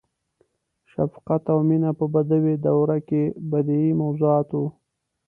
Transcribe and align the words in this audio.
•شفقت 0.91 1.43
او 1.53 1.59
مینه 1.67 1.91
په 1.99 2.05
بدوي 2.13 2.55
دوره 2.65 2.97
کې 3.07 3.23
بدیعي 3.51 3.91
موضوعات 4.01 4.47
وو. 4.53 4.65